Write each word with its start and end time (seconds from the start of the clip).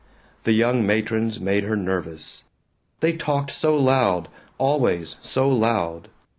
The 0.45 0.51
young 0.53 0.83
matrons 0.83 1.39
made 1.39 1.63
her 1.65 1.75
nervous. 1.75 2.45
They 3.01 3.13
talked 3.15 3.51
so 3.51 3.77
loud, 3.77 4.29
always 4.57 5.15
so 5.21 5.47
loud. 5.47 6.07